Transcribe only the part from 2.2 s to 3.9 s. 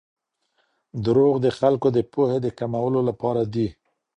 د کمولو لپاره دي.